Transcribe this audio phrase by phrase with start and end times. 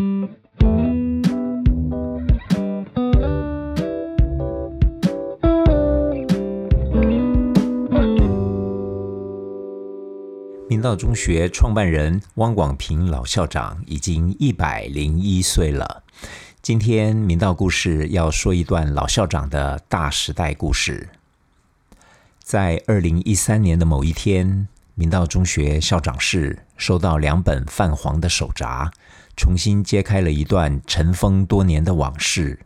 [0.00, 0.30] 明
[10.80, 16.02] 道中学创办人汪广平老校长已经一百零一岁了。
[16.62, 21.10] 今天明道故事要说一段老校长的大时代故事。
[22.42, 28.90] 在二零一三年的某一天，明道中学校长室收到两本泛黄的手札，
[29.40, 32.58] 重新揭开了一段尘封多年的往事。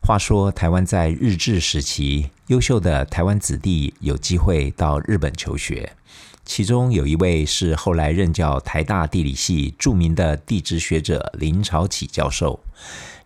[0.00, 5.92] 话说，台湾在日治时期，优秀的台湾子弟有机会到日本求学。
[6.46, 12.58] 其中有一位是后来任教台大地理系著名的地质学者林朝启教授。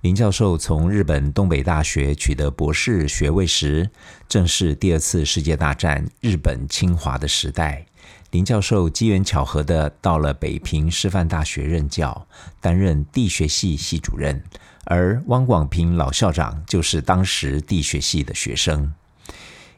[0.01, 3.89] 林教授从日本东北大学取得博士学位时，
[4.29, 7.87] 正是第二次世界大战日本侵华的时代。
[8.31, 12.27] 林教授机缘巧合的到了北平师范大学任教，
[12.61, 14.43] 担任地学系系主任，
[14.85, 18.93] 而汪广平老校长就是当时地学系的学生。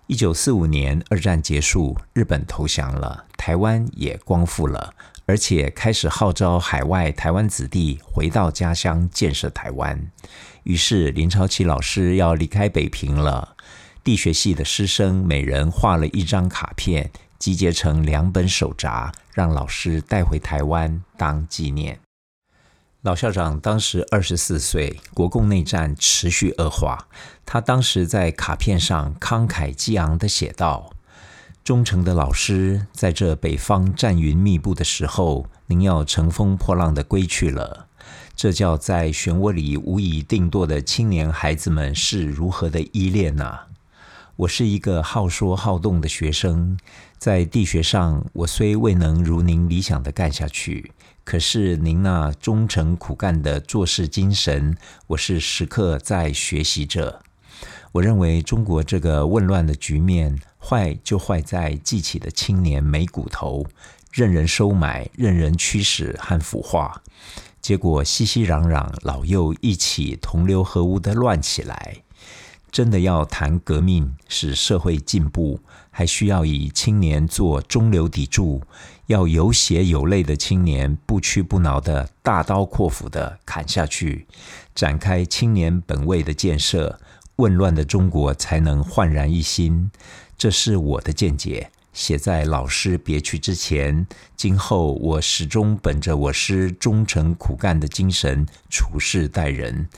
[0.06, 4.94] 一九四五年，二战结束，日本投降了，台湾也光复了，
[5.26, 10.10] 而且开始号召海外台湾子弟回到家乡建设台湾。
[10.62, 13.56] 于是林超奇老师要离开北平了，
[14.04, 21.98] 地学系的师生每人画了一张卡片，集结成两本手札，让老师带回台湾当纪念。
[23.02, 27.06] 老校长当时二十四岁，国共内战持续恶化。
[27.44, 30.90] 他当时在卡片上慷慨激昂地写道
[31.62, 37.86] ：“忠诚的老师，在这北方战云密布的时候，您要乘风破浪地归去了。
[38.34, 43.60] 这叫在漩涡里无以定舵的青年孩子们是如何的依恋呐！
[44.36, 46.78] 我是一个好说好动的学生，
[47.16, 50.92] 在地学上，我虽未能如您理想的干下去。”
[51.24, 54.76] 可是您那忠诚苦干的做事精神，
[55.06, 57.22] 我是时刻在学习着。
[57.92, 63.64] 我认为中国这个混乱的局面，坏就坏在记起的青年没骨头，
[64.12, 67.02] 任人收买，任人驱使和腐化，
[67.62, 72.02] 结果熙熙攘攘老幼一起同流合污的乱起来。
[72.70, 75.60] 真的要谈革命，使社会进步，
[75.90, 78.62] 还需要以青年做中流砥柱，
[79.06, 84.26] 要有血有泪的青年不屈不挠的大刀阔斧的砍下去，
[84.74, 86.98] 展开青年本位的建设，
[87.36, 89.90] 混乱的中国才能焕然一新。
[90.36, 91.70] 这是我的见解。
[91.96, 99.88] 写在老师别去之前，今后我始终本着我师忠诚苦干的精神处事待人，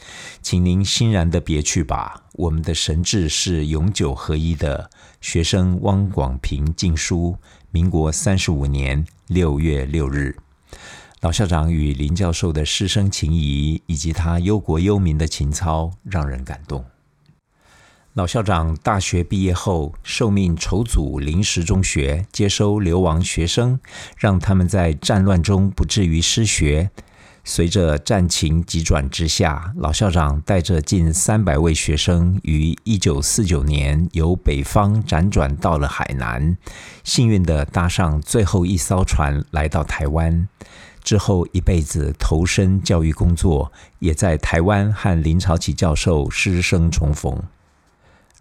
[0.40, 2.22] 请您欣然的别去吧。
[2.34, 4.88] 我们的神志是永久合一的。
[5.20, 7.36] 学生汪广平敬书，
[7.72, 10.36] 民国三十五年六月六日。
[11.22, 16.84] 老校长与林教授的师生情谊，以及他忧国忧民的情操，让人感动。
[18.14, 23.78] 老校长大学毕业后，受命筹组临时中学，接收流亡学生，
[24.16, 26.90] 让他们在战乱中不至于失学。
[27.44, 36.58] 随着战情急转直下，老校长带着近三百位学生，于一九四九年由北方辗转到了海南，
[37.04, 40.48] 幸运地搭上最后一艘船来到台湾。
[41.04, 47.40] 之后一辈子投身教育工作，也在台湾和林朝启教授师生重逢。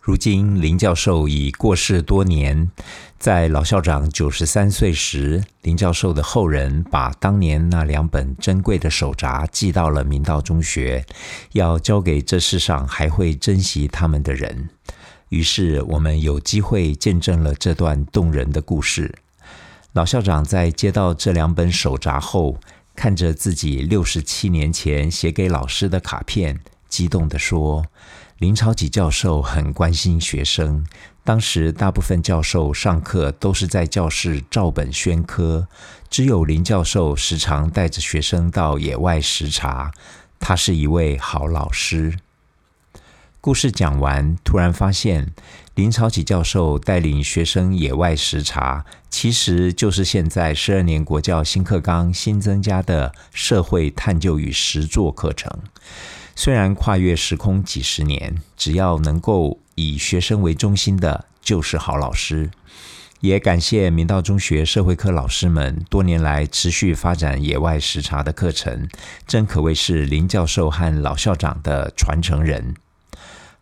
[0.08, 2.72] 如今林教授已过世多年，
[3.20, 11.06] 在老校长九十三岁时，林教授的后人把当年那两本珍贵的手札寄到了明道中学，
[11.52, 14.70] 要交给这世上还会珍惜他们的人。
[15.28, 19.14] 于是我们有机会见证了这段动人的故事。
[19.92, 22.58] 老校长在接到这两本手札后，
[22.96, 27.86] 看着自己六十七年前写给老师的卡片，激动地说。
[28.40, 30.86] 林超吉教授很关心学生。
[31.24, 35.68] 当时大部分教授上课都是在教室照本宣科，
[36.08, 39.92] 只有林教授时常带着学生到野外实察。
[40.40, 42.20] 他是一位好老师。
[43.40, 45.32] 故事讲完，突然发现
[45.76, 55.52] 林朝启教授带领学生野外实查，其实就是现在十二年国教新课纲新增加的社会探究与实作课程。
[56.36, 62.50] 虽然跨越时空几十年，只要能够以学生为中心的，就是好老师。
[63.22, 68.90] 也感谢明道中学社会科老师们多年来持续发展野外实查的课程，
[69.26, 72.76] 真可谓是林教授和老校长的传承人。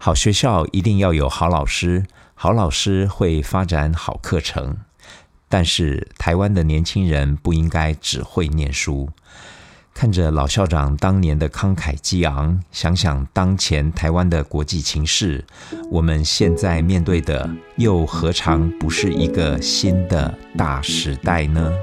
[0.06, 2.06] 好学校一定要有好老师，
[2.36, 4.78] 好老师会发展好课程。
[5.50, 9.10] 但是台湾的年轻人不应该只会念书。
[9.96, 15.44] 看着老校长当年的慷慨激昂，想想当前台湾的国际情势，
[15.90, 21.74] 我们现在面对的又何尝不是一个新的大时代呢？